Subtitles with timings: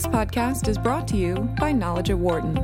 [0.00, 2.54] This podcast is brought to you by Knowledge at Wharton.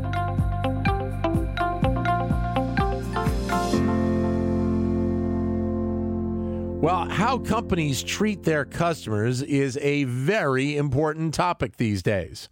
[6.81, 12.49] Well, how companies treat their customers is a very important topic these days.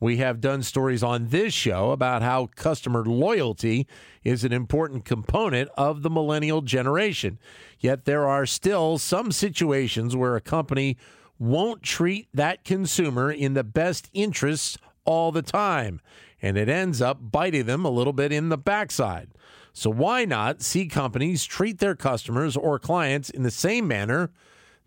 [0.00, 3.86] We have done stories on this show about how customer loyalty
[4.22, 7.38] is an important component of the millennial generation.
[7.80, 10.98] Yet there are still some situations where a company
[11.38, 16.00] won't treat that consumer in the best interests all the time,
[16.42, 19.28] and it ends up biting them a little bit in the backside.
[19.72, 24.30] So why not see companies treat their customers or clients in the same manner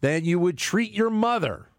[0.02, 1.70] that you would treat your mother?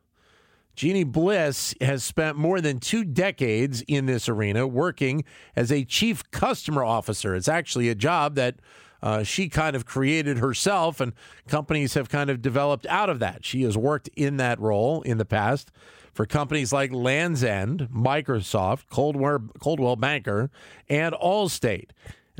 [0.77, 5.25] Jeannie Bliss has spent more than two decades in this arena working
[5.57, 7.35] as a chief customer officer.
[7.35, 8.57] It's actually a job that
[9.03, 11.13] uh, she kind of created herself, and
[11.49, 13.45] companies have kind of developed out of that.
[13.45, 15.71] She has worked in that role in the past
[16.13, 20.51] for companies like Lands' End, Microsoft, Coldwell, Coldwell Banker,
[20.89, 21.91] and Allstate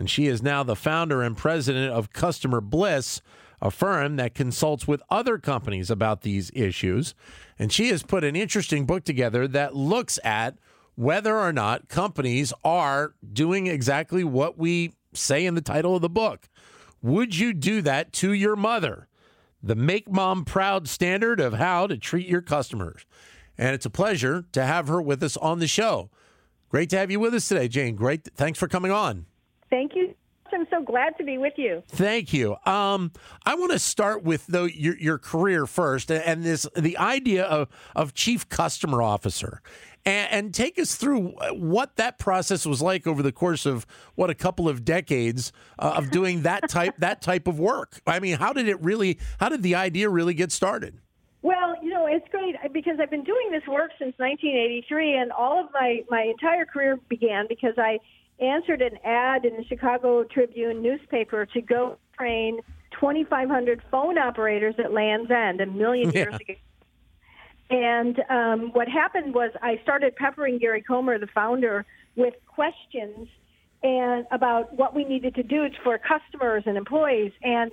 [0.01, 3.21] and she is now the founder and president of Customer Bliss,
[3.61, 7.15] a firm that consults with other companies about these issues.
[7.59, 10.57] And she has put an interesting book together that looks at
[10.95, 16.09] whether or not companies are doing exactly what we say in the title of the
[16.09, 16.49] book.
[17.03, 19.09] Would you do that to your mother?
[19.63, 23.05] The Make Mom Proud standard of how to treat your customers.
[23.59, 26.11] And it's a pleasure to have her with us on the show.
[26.69, 27.97] Great to have you with us today, Jane.
[27.97, 28.25] Great.
[28.35, 29.27] Thanks for coming on.
[29.69, 30.15] Thank you.
[30.53, 31.83] I'm so glad to be with you.
[31.89, 32.57] Thank you.
[32.67, 33.13] Um,
[33.45, 37.69] I want to start with though your your career first, and this the idea of
[37.95, 39.63] of chief customer officer,
[40.05, 44.31] and, and take us through what that process was like over the course of what
[44.31, 48.01] a couple of decades uh, of doing that type that type of work.
[48.07, 49.19] I mean, how did it really?
[49.39, 50.99] How did the idea really get started?
[51.43, 55.65] Well, you know, it's great because I've been doing this work since 1983, and all
[55.65, 57.99] of my my entire career began because I
[58.41, 62.61] answered an ad in the Chicago Tribune newspaper to go train
[62.93, 66.55] 2,500 phone operators at Lands' End a million years ago.
[67.71, 71.87] And um, what happened was I started peppering Gary Comer, the founder,
[72.17, 73.29] with questions
[73.83, 77.33] and about what we needed to do for customers and employees.
[77.43, 77.73] And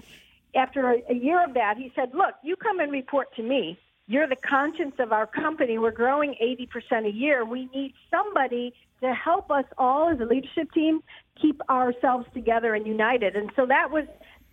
[0.56, 3.78] after a, a year of that, he said, "Look, you come and report to me.
[4.08, 5.78] You're the conscience of our company.
[5.78, 7.44] We're growing 80% a year.
[7.44, 11.04] We need somebody to help us all as a leadership team
[11.42, 13.36] keep ourselves together and united.
[13.36, 14.06] And so that was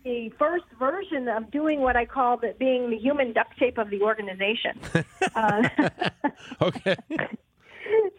[0.05, 3.89] the first version of doing what I call the, being the human duct tape of
[3.89, 4.79] the organization.
[5.35, 5.67] uh,
[6.61, 6.95] okay.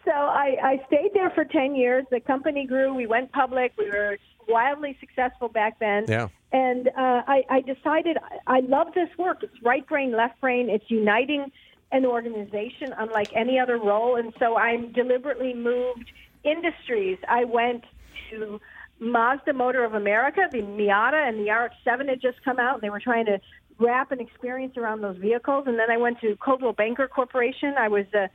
[0.04, 2.04] So I, I stayed there for 10 years.
[2.10, 2.92] The company grew.
[2.92, 3.72] We went public.
[3.78, 6.04] We were wildly successful back then.
[6.08, 6.28] Yeah.
[6.52, 9.42] And uh, I, I decided I love this work.
[9.42, 10.68] It's right brain, left brain.
[10.68, 11.50] It's uniting
[11.92, 14.16] an organization unlike any other role.
[14.16, 16.10] And so I deliberately moved
[16.42, 17.18] industries.
[17.28, 17.84] I went
[18.30, 18.60] to
[18.98, 22.90] Mazda Motor of America, the Miata and the RX-7 had just come out, and they
[22.90, 23.38] were trying to
[23.78, 25.64] wrap an experience around those vehicles.
[25.66, 27.74] And then I went to Coldwell Banker Corporation.
[27.78, 28.30] I was the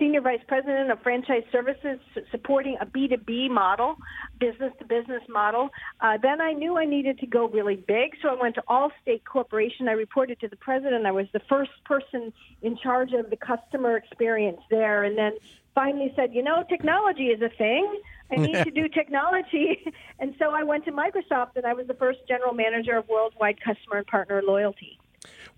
[0.00, 2.00] senior vice president of franchise services
[2.32, 3.96] supporting a B2B model,
[4.40, 5.68] business to business model.
[6.00, 9.24] Uh, then I knew I needed to go really big, so I went to Allstate
[9.24, 9.88] Corporation.
[9.88, 11.06] I reported to the president.
[11.06, 15.04] I was the first person in charge of the customer experience there.
[15.04, 15.34] And then
[15.74, 18.00] finally said, you know, technology is a thing.
[18.32, 19.84] I need to do technology.
[20.18, 23.58] And so I went to Microsoft and I was the first general manager of worldwide
[23.58, 24.99] customer and partner loyalty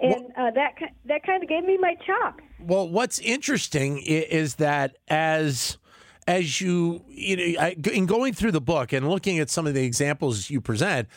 [0.01, 0.75] and uh, that
[1.05, 2.41] that kind of gave me my chop.
[2.61, 5.79] Well, what's interesting is that as
[6.27, 9.85] as you you know in going through the book and looking at some of the
[9.85, 11.09] examples you present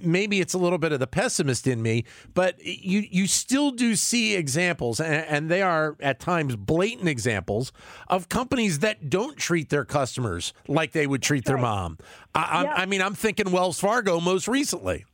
[0.00, 3.94] maybe it's a little bit of the pessimist in me but you you still do
[3.96, 7.72] see examples and, and they are at times blatant examples
[8.08, 11.98] of companies that don't treat their customers like they would treat their mom
[12.34, 12.72] I, yep.
[12.76, 15.04] I mean i'm thinking wells fargo most recently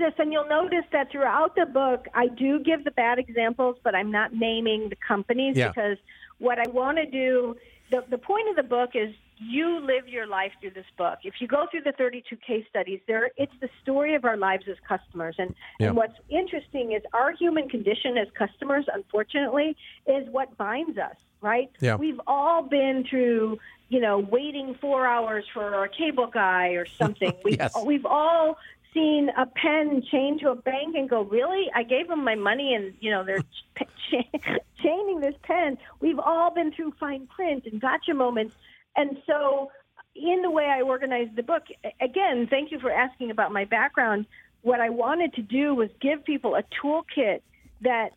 [0.00, 3.94] and and you'll notice that throughout the book i do give the bad examples but
[3.94, 5.68] i'm not naming the companies yeah.
[5.68, 5.98] because
[6.38, 7.56] what i want to do
[7.90, 11.34] the, the point of the book is you live your life through this book if
[11.40, 14.76] you go through the 32 case studies there it's the story of our lives as
[14.86, 15.88] customers and, yeah.
[15.88, 19.76] and what's interesting is our human condition as customers unfortunately
[20.06, 21.96] is what binds us right yeah.
[21.96, 23.58] we've all been through
[23.90, 27.32] you know, waiting four hours for a cable guy or something.
[27.44, 27.76] We've, yes.
[27.84, 28.56] we've all
[28.92, 31.70] seen a pen chained to a bank and go, really?
[31.74, 33.42] I gave them my money and, you know, they're
[33.78, 35.78] ch- chaining this pen.
[36.00, 38.54] We've all been through fine print and gotcha moments.
[38.96, 39.70] And so,
[40.14, 41.62] in the way I organized the book,
[42.00, 44.26] again, thank you for asking about my background.
[44.62, 47.40] What I wanted to do was give people a toolkit
[47.82, 48.10] that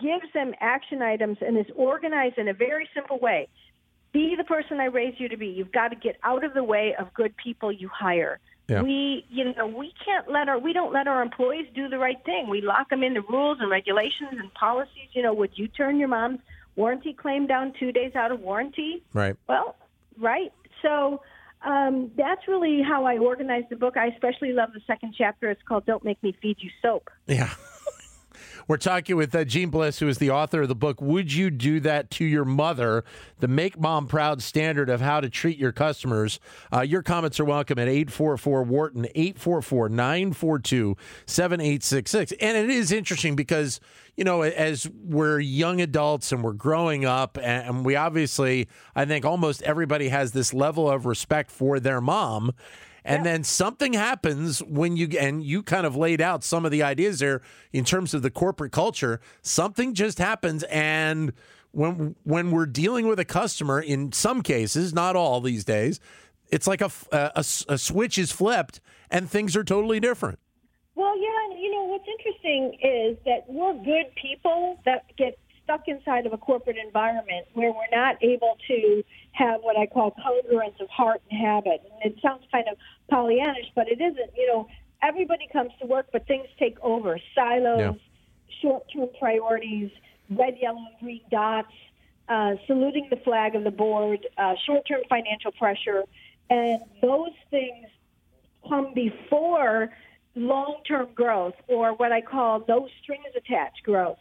[0.00, 3.48] gives them action items and is organized in a very simple way.
[4.12, 5.48] Be the person I raised you to be.
[5.48, 8.40] You've got to get out of the way of good people you hire.
[8.70, 8.82] Yeah.
[8.82, 12.22] We, you know, we can't let our we don't let our employees do the right
[12.24, 12.48] thing.
[12.48, 15.08] We lock them in the rules and regulations and policies.
[15.12, 16.38] You know, would you turn your mom's
[16.76, 19.02] warranty claim down two days out of warranty?
[19.12, 19.34] Right.
[19.48, 19.74] Well,
[20.16, 20.52] right.
[20.82, 21.20] So
[21.62, 23.96] um, that's really how I organized the book.
[23.96, 25.50] I especially love the second chapter.
[25.50, 27.50] It's called "Don't Make Me Feed You Soap." Yeah.
[28.70, 31.50] We're talking with uh, Jeanne Bliss, who is the author of the book, Would You
[31.50, 33.02] Do That to Your Mother?
[33.40, 36.38] The Make Mom Proud Standard of How to Treat Your Customers.
[36.72, 40.96] Uh, your comments are welcome at 844 Wharton, 844 942
[41.26, 42.32] 7866.
[42.40, 43.80] And it is interesting because,
[44.16, 49.24] you know, as we're young adults and we're growing up, and we obviously, I think
[49.24, 52.52] almost everybody has this level of respect for their mom.
[53.04, 56.82] And then something happens when you and you kind of laid out some of the
[56.82, 57.40] ideas there
[57.72, 59.20] in terms of the corporate culture.
[59.42, 61.32] Something just happens and
[61.72, 66.00] when when we're dealing with a customer in some cases, not all these days,
[66.48, 68.80] it's like a, a, a switch is flipped
[69.10, 70.38] and things are totally different.
[70.94, 75.38] Well, yeah, you know what's interesting is that we're good people that get
[75.70, 80.12] stuck inside of a corporate environment where we're not able to have what I call
[80.12, 81.80] congruence of heart and habit.
[81.84, 82.76] And it sounds kind of
[83.10, 84.30] Pollyannish, but it isn't.
[84.36, 84.68] You know,
[85.02, 87.18] everybody comes to work, but things take over.
[87.34, 87.92] Silos, Yeah.
[88.60, 89.90] short-term priorities,
[90.30, 91.72] red, yellow, and green dots,
[92.28, 96.04] uh, saluting the flag of the board, uh, short-term financial pressure,
[96.48, 97.86] and those things
[98.68, 99.90] come before
[100.34, 104.18] long-term growth or what I call no strings attached growth.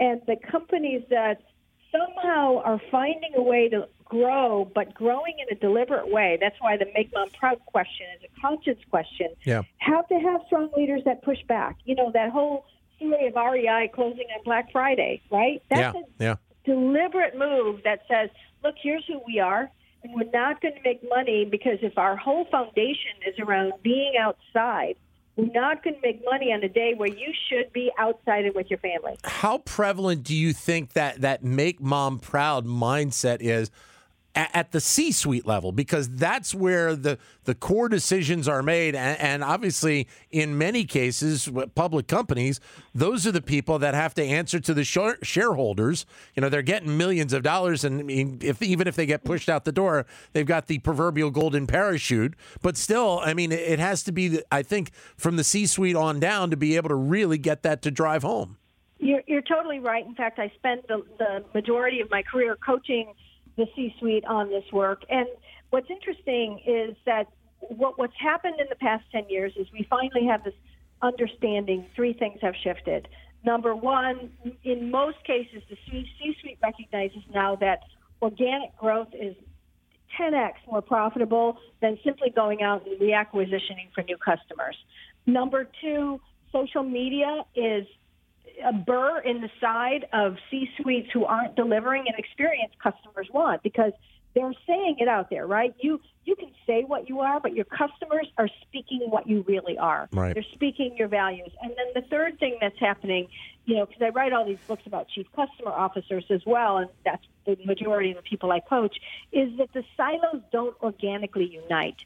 [0.00, 1.42] And the companies that
[1.90, 6.38] somehow are finding a way to grow, but growing in a deliberate way.
[6.40, 9.28] That's why the Make Mom Proud question is a conscience question.
[9.44, 9.62] Yeah.
[9.78, 11.76] Have to have strong leaders that push back.
[11.84, 12.64] You know, that whole
[12.96, 15.62] story of REI closing on Black Friday, right?
[15.70, 16.02] That's yeah.
[16.20, 16.34] a Yeah.
[16.64, 18.30] deliberate move that says,
[18.64, 19.70] look, here's who we are,
[20.02, 24.14] and we're not going to make money because if our whole foundation is around being
[24.18, 24.96] outside,
[25.38, 28.68] not going to make money on a day where you should be outside and with
[28.70, 29.16] your family.
[29.24, 33.70] How prevalent do you think that that make mom proud mindset is
[34.38, 35.72] at, the C-suite level?
[35.72, 41.48] Because that's where the the core decisions are made, and, and obviously, in many cases,
[41.74, 42.60] public companies,
[42.94, 46.04] those are the people that have to answer to the shar- shareholders.
[46.36, 48.10] You know, they're getting millions of dollars, and
[48.42, 52.34] if even if they get pushed out the door, they've got the proverbial golden parachute.
[52.60, 56.50] But still, I mean, it has to be, I think, from the C-suite on down
[56.50, 58.58] to be able to really get that to drive home.
[58.98, 60.04] You're, you're totally right.
[60.04, 63.14] In fact, I spent the, the majority of my career coaching
[63.58, 65.02] the C-suite on this work.
[65.10, 65.28] And
[65.68, 67.26] what's interesting is that
[67.60, 70.54] what, what's happened in the past 10 years is we finally have this
[71.02, 73.08] understanding three things have shifted.
[73.44, 74.30] Number one,
[74.64, 77.80] in most cases, the C-suite recognizes now that
[78.22, 79.34] organic growth is
[80.18, 84.76] 10x more profitable than simply going out and reacquisitioning for new customers.
[85.26, 86.20] Number two,
[86.52, 87.86] social media is
[88.64, 93.92] a burr in the side of C-suites who aren't delivering an experience customers want because
[94.34, 95.74] they're saying it out there, right?
[95.80, 99.78] You you can say what you are, but your customers are speaking what you really
[99.78, 100.08] are.
[100.12, 100.34] Right.
[100.34, 101.50] They're speaking your values.
[101.62, 103.28] And then the third thing that's happening,
[103.64, 106.90] you know, because I write all these books about chief customer officers as well, and
[107.02, 108.98] that's the majority of the people I coach,
[109.32, 112.04] is that the silos don't organically unite.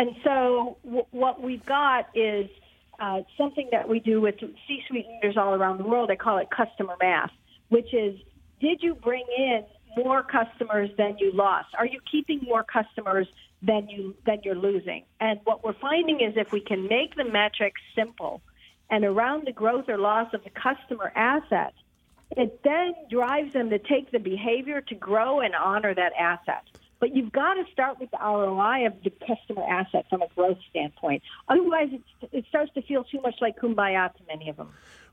[0.00, 2.50] And so w- what we've got is
[3.00, 6.10] uh, something that we do with C-suite leaders all around the world.
[6.10, 7.30] I call it customer math,
[7.68, 8.20] which is
[8.60, 9.64] did you bring in
[9.96, 11.68] more customers than you lost?
[11.78, 13.26] Are you keeping more customers
[13.62, 15.04] than you than you're losing?
[15.18, 18.42] And what we're finding is if we can make the metrics simple
[18.90, 21.72] and around the growth or loss of the customer asset,
[22.36, 26.64] it then drives them to take the behavior to grow and honor that asset.
[27.00, 30.58] But you've got to start with the ROI of the customer asset from a growth
[30.68, 31.22] standpoint.
[31.48, 34.68] Otherwise, it, it starts to feel too much like kumbaya to many of them.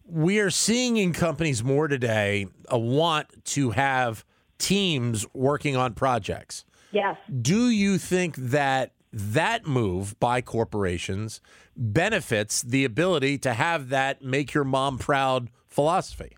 [0.05, 4.25] we are seeing in companies more today a want to have
[4.57, 6.65] teams working on projects.
[6.91, 7.17] Yes.
[7.41, 11.41] Do you think that that move by corporations
[11.75, 16.37] benefits the ability to have that make your mom proud philosophy?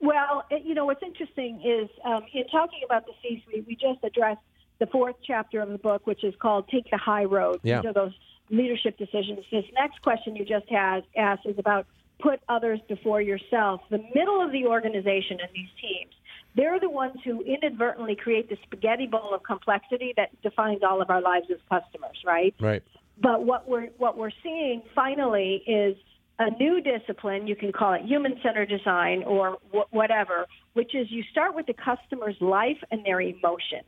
[0.00, 4.40] Well, you know, what's interesting is um, in talking about the C-suite, we just addressed
[4.78, 7.80] the fourth chapter of the book, which is called "Take the High Road." Yeah.
[7.80, 8.12] These are those
[8.50, 9.40] leadership decisions.
[9.50, 11.86] This next question you just had asked is about
[12.20, 13.80] put others before yourself.
[13.90, 16.12] The middle of the organization and these teams,
[16.54, 21.10] they're the ones who inadvertently create the spaghetti bowl of complexity that defines all of
[21.10, 22.54] our lives as customers, right?
[22.60, 22.82] Right.
[23.20, 25.96] But what we're what we're seeing finally is
[26.38, 27.46] a new discipline.
[27.46, 31.66] You can call it human centered design or wh- whatever, which is you start with
[31.66, 33.80] the customer's life and their emotion.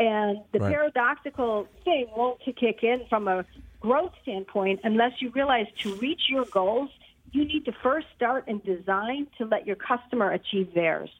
[0.00, 0.72] And the Right.
[0.72, 3.44] paradoxical thing won't kick in from a
[3.80, 6.90] growth standpoint unless you realize to reach your goals,
[7.32, 11.10] you need to first start in design to let your customer achieve theirs.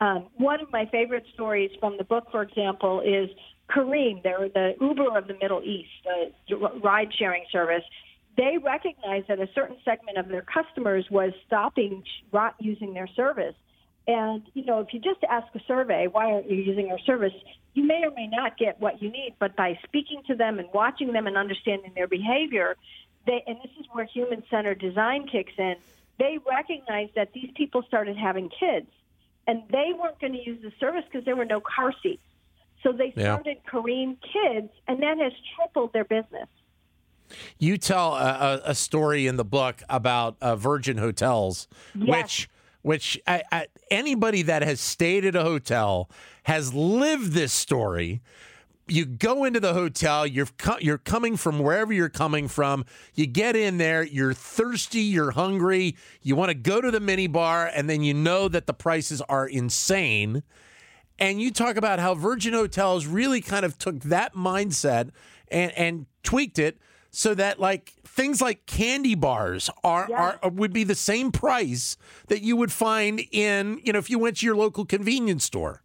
[0.00, 3.30] Um, one of my favorite stories from the book, for example, is
[3.70, 4.22] Careem.
[4.22, 7.84] They're the Uber of the Middle East, the ride sharing service.
[8.36, 12.02] They recognized that a certain segment of their customers was stopping
[12.58, 13.54] using their service.
[14.06, 17.32] And, you know, if you just ask a survey, why aren't you using our service?
[17.72, 20.68] You may or may not get what you need, but by speaking to them and
[20.74, 22.76] watching them and understanding their behavior,
[23.26, 25.76] they, and this is where human centered design kicks in,
[26.18, 28.86] they recognized that these people started having kids
[29.46, 32.22] and they weren't going to use the service because there were no car seats.
[32.82, 33.32] So they Yeah.
[33.36, 36.48] started Careem Kids, and that has tripled their business.
[37.58, 42.08] You tell a, a, a story in the book about uh, Virgin Hotels, Yes.
[42.08, 42.48] which
[42.84, 46.10] which I, I, anybody that has stayed at a hotel
[46.42, 48.20] has lived this story.
[48.86, 52.84] You go into the hotel, you're co- you're coming from wherever you're coming from.
[53.14, 57.26] You get in there, you're thirsty, you're hungry, you want to go to the mini
[57.26, 60.42] bar, and then you know that the prices are insane.
[61.18, 65.08] And you talk about how Virgin Hotels really kind of took that mindset
[65.48, 66.76] and, and tweaked it
[67.14, 70.36] so that like things like candy bars are, Yeah.
[70.42, 71.96] are would be the same price
[72.28, 75.82] that you would find in you know if you went to your local convenience store.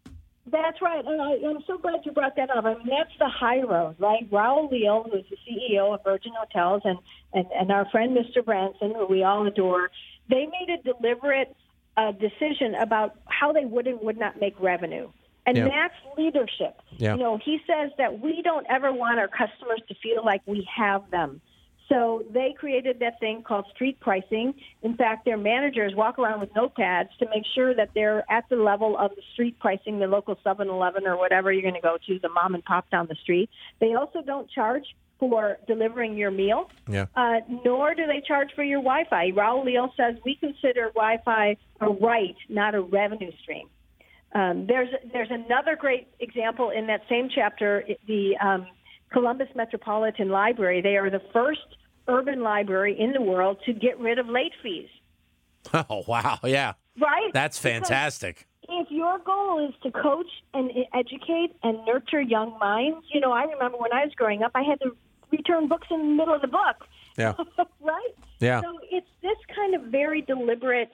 [0.51, 1.05] That's right.
[1.05, 2.65] And I, I'm so glad you brought that up.
[2.65, 4.27] I mean, that's the high road, right?
[4.31, 6.97] Raul Leal, who's the CEO of Virgin Hotels, and,
[7.33, 8.43] and, and our friend Mr.
[8.43, 9.91] Branson, who we all adore,
[10.27, 11.55] they made a deliberate
[11.97, 15.11] uh, decision about how they would and would not make revenue.
[15.45, 15.67] And Yeah.
[15.69, 16.79] that's leadership.
[16.97, 17.15] Yeah.
[17.15, 20.67] You know, he says that we don't ever want our customers to feel like we
[20.75, 21.41] have them.
[21.87, 24.53] So they created that thing called street pricing.
[24.83, 28.57] In fact, their managers walk around with notepads to make sure that they're at the
[28.57, 32.19] level of the street pricing, the local 7-Eleven or whatever you're going to go to,
[32.19, 33.49] the mom and pop down the street.
[33.79, 34.83] They also don't charge
[35.19, 37.07] for delivering your meal, Yeah.
[37.15, 39.31] uh, nor do they charge for your Wi-Fi.
[39.31, 43.67] Raul Leal says we consider Wi-Fi a right, not a revenue stream.
[44.33, 47.83] Um, there's there's another great example in that same chapter.
[48.07, 48.67] The um,
[49.11, 50.81] Columbus Metropolitan Library.
[50.81, 51.61] They are the first
[52.07, 54.89] urban library in the world to get rid of late fees.
[55.89, 57.31] Oh wow, yeah, Right?
[57.33, 58.47] that's Because fantastic.
[58.69, 63.43] if your goal is to coach and educate and nurture young minds, you know, I
[63.43, 64.95] remember when I was growing up, I had to
[65.31, 66.87] return books in the middle of the book.
[67.17, 67.33] Yeah.
[67.81, 68.13] right?
[68.39, 68.61] Yeah.
[68.61, 70.91] So it's this kind of very deliberate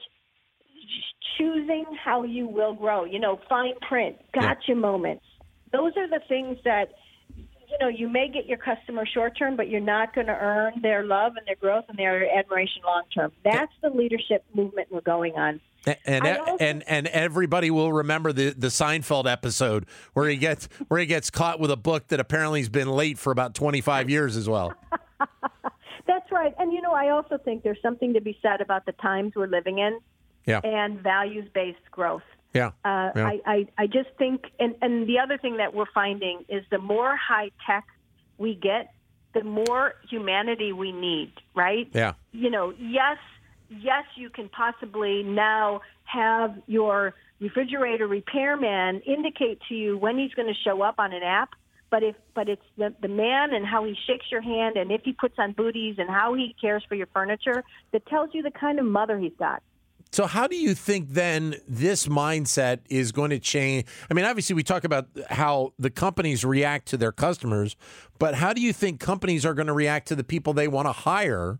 [1.38, 3.04] choosing how you will grow.
[3.04, 5.24] You know, fine print, gotcha moments.
[5.72, 6.92] Those are the things that
[7.36, 10.80] you know you may get your customer short term, but you're not going to earn
[10.82, 13.32] their love and their growth and their admiration long term.
[13.44, 15.60] That's the leadership movement we're going on.
[16.04, 20.98] And also- and and everybody will remember the the Seinfeld episode where he gets where
[20.98, 24.36] he gets caught with a book that apparently has been late for about 25 years
[24.36, 24.74] as well.
[26.06, 26.54] That's right.
[26.58, 29.46] And you know, I also think there's something to be said about the times we're
[29.48, 29.98] living in
[30.46, 30.60] Yeah.
[30.62, 32.22] and values based growth.
[32.54, 32.68] Yeah.
[32.84, 33.26] Uh, Yeah.
[33.26, 36.78] I, I, I just think, and, and the other thing that we're finding is the
[36.78, 37.84] more high tech
[38.38, 38.92] we get,
[39.34, 41.88] the more humanity we need, right?
[41.92, 42.14] Yeah.
[42.32, 43.18] You know, yes,
[43.68, 50.48] yes, you can possibly now have your refrigerator repairman indicate to you when he's going
[50.48, 51.50] to show up on an app.
[51.90, 55.02] But if but it's the the man and how he shakes your hand and if
[55.04, 57.62] he puts on booties and how he cares for your furniture
[57.92, 59.62] that tells you the kind of mother he's got.
[60.12, 63.86] So, how do you think then this mindset is going to change?
[64.10, 67.76] I mean, obviously, we talk about how the companies react to their customers,
[68.18, 70.86] but how do you think companies are going to react to the people they want
[70.86, 71.58] to hire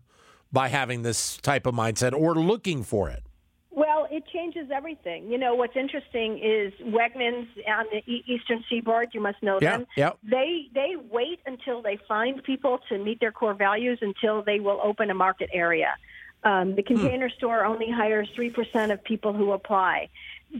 [0.51, 3.23] by having this type of mindset or looking for it?
[3.69, 5.29] Well, it changes everything.
[5.29, 9.09] You know, what's interesting is Wegmans on the Eastern Seaboard.
[9.13, 9.87] You must know Yeah, them.
[9.95, 10.11] yeah.
[10.23, 14.79] They they wait until they find people to meet their core values until they will
[14.83, 15.89] open a market area.
[16.43, 20.09] Um, the Container Store only hires three percent of people who apply.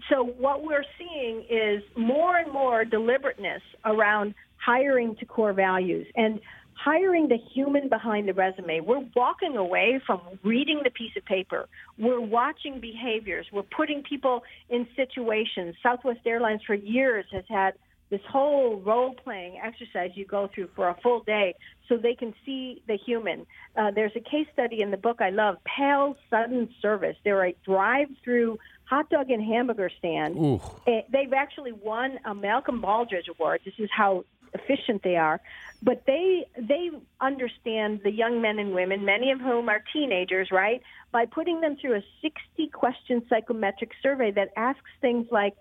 [0.10, 6.42] So what we're seeing is more and more deliberateness around hiring to core values and
[6.74, 8.82] hiring the human behind the resume.
[8.82, 11.68] We're walking away from reading the piece of paper.
[11.98, 13.48] We're watching behaviors.
[13.52, 15.76] We're putting people in situations.
[15.82, 17.74] Southwest Airlines for years has had
[18.10, 21.56] this whole role playing exercise you go through for a full day
[21.90, 23.46] so they can see the human.
[23.76, 27.18] Uh, there's a case study in the book I love, Pal's Sudden Service.
[27.24, 30.38] They're a drive through hot dog and hamburger stand.
[30.38, 30.62] Ooh.
[30.86, 33.62] Eh, They've actually won a Malcolm Baldrige Award.
[33.66, 34.24] This is how
[34.54, 35.42] efficient they are.
[35.84, 36.90] But they they
[37.22, 40.82] understand the young men and women, many of whom are teenagers, right?
[41.12, 45.56] By putting them through a 60 question psychometric survey that asks things like,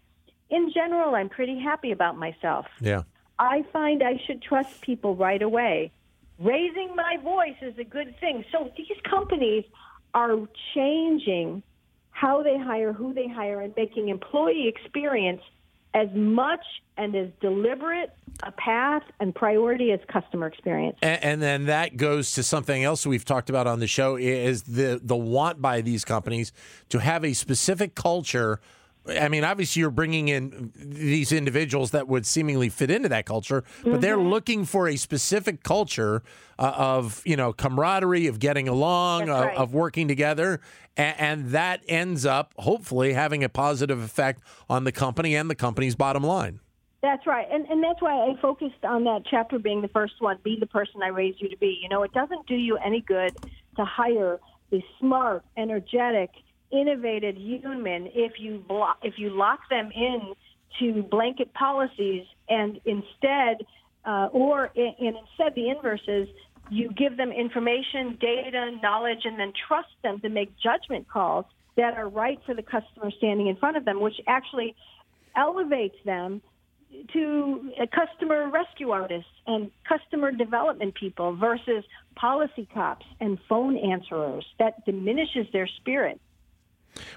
[0.51, 2.67] in general, I'm pretty happy about myself.
[2.81, 3.03] Yeah.
[3.39, 5.93] I find I should trust people right away.
[6.39, 8.45] Raising my voice is a good thing.
[8.53, 9.65] So these companies
[10.15, 10.37] are
[10.75, 11.63] changing
[12.11, 15.43] how they hire, who they hire, and making employee experience
[15.93, 16.65] as much
[16.99, 18.11] and as deliberate
[18.43, 20.97] a path and priority as customer experience.
[21.01, 24.63] And, and, then that goes to something else we've talked about on the show is
[24.63, 26.53] the the want by these companies
[26.91, 28.61] to have a specific culture
[29.09, 33.65] I mean, obviously, you're bringing in these individuals that would seemingly fit into that culture,
[33.83, 34.01] but mm-hmm.
[34.01, 36.23] they're looking for a specific culture
[36.59, 39.57] uh, of you know camaraderie, of getting along, of, right.
[39.57, 40.61] of, working together,
[40.97, 45.55] and, and, that ends up hopefully having a positive effect on the company and the
[45.55, 46.61] company's bottom line.
[47.03, 50.39] That's right, and and that's why I focused on that chapter being the first one.
[50.43, 51.79] Be the person I raised you to be.
[51.81, 53.37] You know, it doesn't do you any good
[53.77, 56.31] to hire the smart, energetic
[56.73, 60.35] innovative human if you block, if you lock them in
[60.81, 63.67] to blanket policies and instead
[64.05, 66.29] uh, or and instead the inverse is
[66.71, 71.45] you give them information, data, knowledge, and then trust them to make judgment calls
[71.77, 74.75] that are right for the customer standing in front of them, which actually
[75.37, 76.43] elevates them
[77.13, 84.45] to customer rescue artists and customer development people versus policy cops and phone answerers.
[84.59, 86.21] That diminishes their spirit.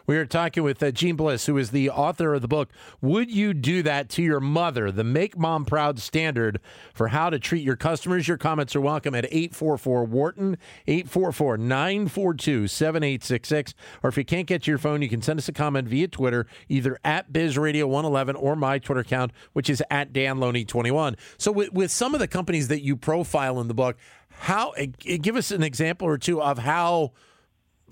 [0.06, 2.70] We are talking with uh, Jeanne Bliss, who is the author of the book,
[3.02, 4.92] Would You Do That to Your Mother?
[4.92, 6.60] The Make Mom Proud Standard
[6.94, 8.28] for How to Treat Your Customers.
[8.28, 10.58] Your comments are welcome at 844 Wharton,
[10.88, 13.74] 844 942 7866.
[14.04, 16.08] Or if you can't get to your phone, you can send us a comment via
[16.08, 21.16] Twitter, either at BizRadio111 or my Twitter account, which is at DanLoney21.
[21.38, 23.98] So, with, with some of the companies that you profile in the book,
[24.30, 27.12] how uh, give us an example or two of how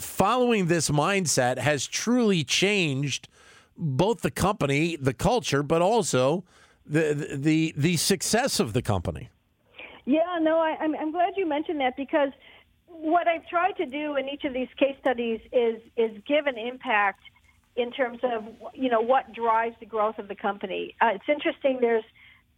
[0.02, 3.28] following this mindset has truly changed
[3.78, 6.44] both the company, the culture, but also
[6.86, 9.30] the the the success of the company.
[10.06, 12.30] Yeah, no, I, I'm I'm glad you mentioned that because
[12.88, 16.58] what I've tried to do in each of these case studies is is give an
[16.58, 17.22] impact
[17.76, 20.96] in terms of you know what drives the growth of the company.
[21.02, 21.78] Uh, it's interesting.
[21.80, 22.04] There's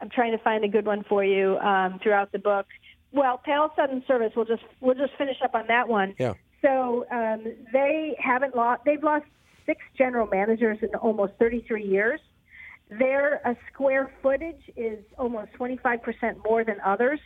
[0.02, 2.68] I'm trying to find a good one for you um, throughout the book.
[3.12, 4.32] Well, Pal's Sudden Service.
[4.36, 6.16] We'll just we'll just finish up on that one.
[6.18, 6.34] Yeah.
[6.62, 8.82] So um, they haven't lost.
[8.86, 9.26] They've lost
[9.66, 12.20] six general managers in almost 33 years.
[12.90, 17.20] Their uh, square footage is almost 25% more than others.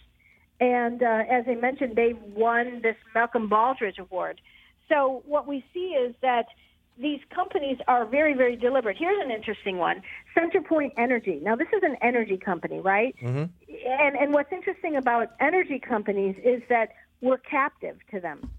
[0.60, 4.42] And uh, as I mentioned, they won this Malcolm Baldrige Award.
[4.90, 6.48] So what we see is that
[6.98, 8.98] these companies are very, very deliberate.
[8.98, 10.04] Here's an interesting one:
[10.38, 11.40] CenterPoint Energy.
[11.42, 13.16] Now, this is an energy company, right?
[13.22, 13.46] Mm-hmm.
[14.00, 16.90] And and what's interesting about energy companies is that
[17.22, 18.52] we're captive to them.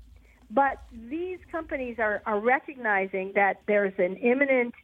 [0.50, 4.74] But these companies are, are recognizing that there's an imminent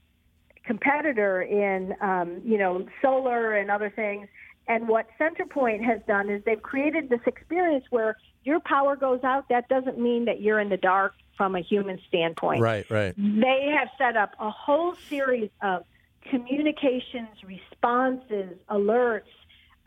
[0.65, 4.29] competitor in, um, you know, solar and other things.
[4.69, 9.49] And what CenterPoint has done is they've created this experience where your power goes out.
[9.49, 12.63] That doesn't mean that you're in the dark from a human standpoint.
[12.63, 13.15] Right, right.
[13.17, 15.85] They have set up a whole series of
[16.29, 19.23] communications, responses, alerts,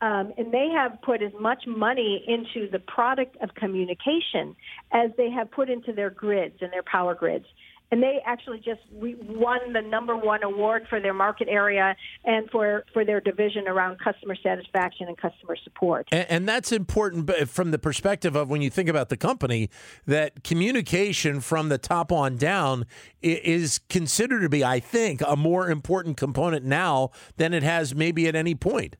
[0.03, 4.53] um, and they have put as much money into the product of communication
[4.91, 7.45] as they have put into their grids and their power grids.
[7.89, 12.85] And they actually just won the number one award for their market area and for,
[12.91, 16.07] for their division around customer satisfaction and customer support.
[16.11, 19.69] And, and that's important from the perspective of when you think about the company,
[20.07, 22.87] that communication from the top on down
[23.21, 28.27] is considered to be, I think, a more important component now than it has maybe
[28.27, 28.97] at any point.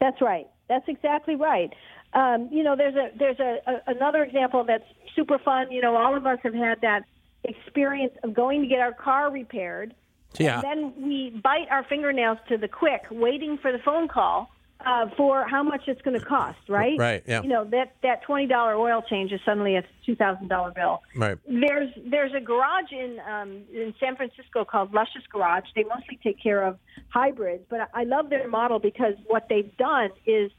[0.00, 0.46] That's right.
[0.68, 1.72] That's exactly right.
[2.14, 4.84] Um, you know, there's a there's a, a another example that's
[5.16, 5.70] super fun.
[5.70, 7.04] You know, all of us have had that
[7.42, 9.94] experience of going to get our car repaired.
[10.38, 10.60] Yeah.
[10.60, 14.50] And then we bite our fingernails to the quick, waiting for the phone call
[14.84, 16.98] uh, for how much it's going to cost, right?
[16.98, 17.22] Right.
[17.26, 17.42] Yeah.
[17.42, 21.02] You know that that twenty dollar oil change is suddenly a two thousand dollar bill.
[21.16, 21.38] Right.
[21.46, 25.64] There's there's a garage in um, in San Francisco called Luscious Garage.
[25.74, 30.10] They mostly take care of hybrids, but I love their model because what they've done
[30.26, 30.50] is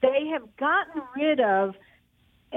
[0.00, 1.74] they have gotten rid of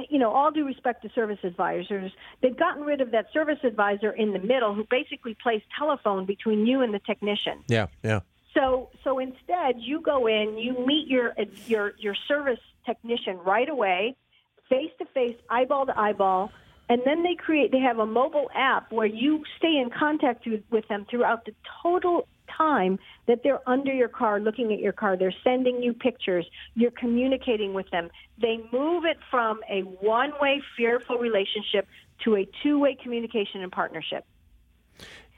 [0.10, 4.12] you know, all due respect to service advisors, they've gotten rid of that service advisor
[4.12, 7.64] in the middle who basically plays telephone between you and the technician.
[7.68, 8.20] Yeah, yeah.
[8.58, 11.34] So so instead, you go in, you meet your
[11.68, 14.16] your your service technician right away,
[14.70, 16.52] face to face, eyeball to eyeball,
[16.90, 20.88] and then they create they have a mobile app where you stay in contact with
[20.88, 25.18] them throughout the total time that they're under your car, looking at your car.
[25.18, 26.46] They're sending you pictures.
[26.74, 28.10] You're communicating with them.
[28.42, 31.88] They move it from a one way, fearful relationship
[32.24, 34.26] to a two way communication and partnership.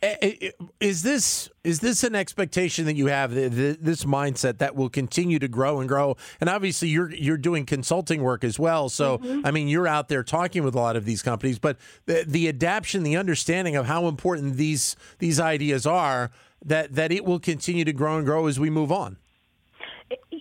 [0.01, 4.89] Eh, eh, is this is this an expectation that you have this mindset that will
[4.89, 6.15] continue to grow and grow?
[6.39, 8.87] And obviously, you're you're doing consulting work as well.
[8.87, 9.45] So, mm-hmm.
[9.45, 11.59] I mean, you're out there talking with a lot of these companies.
[11.59, 16.31] But the, the adaptation, the understanding of how important these these ideas are,
[16.63, 19.17] that that it will continue to grow and grow as we move on.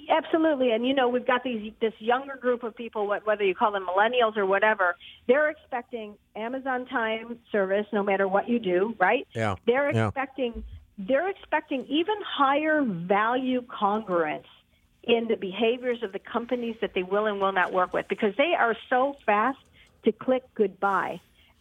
[0.08, 3.72] Absolutely, and you know we've got these this younger group of people, whether you call
[3.72, 4.96] them millennials or whatever.
[5.26, 9.28] They're expecting Amazon Time service, no matter what you do, right?
[9.34, 9.56] Yeah.
[9.66, 10.08] They're yeah.
[10.08, 10.64] expecting
[10.96, 14.46] they're expecting even higher value congruence
[15.04, 18.34] in the behaviors of the companies that they will and will not work with because
[18.36, 19.58] they are so fast
[20.04, 21.20] to click goodbye.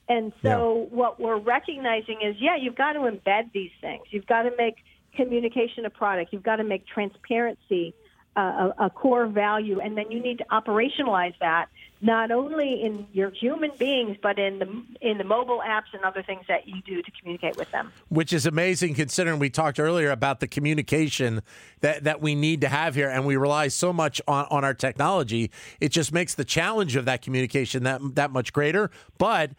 [0.09, 0.95] And so yeah.
[0.95, 4.03] what we're recognizing is, yeah, you've got to embed these things.
[4.09, 4.77] You've got to make
[5.15, 6.31] communication a product.
[6.31, 7.93] You've got to make transparency
[8.41, 11.69] a, a core value, and then you need to operationalize that
[11.99, 16.21] not only in your human beings, but in the in the mobile apps and other
[16.21, 17.91] things that you do to communicate with them.
[18.09, 21.41] Which is amazing, considering we talked earlier about the communication
[21.81, 24.75] that that we need to have here, and we rely so much on on our
[24.75, 25.49] technology.
[25.79, 29.51] It just makes the challenge of that communication that that much greater, but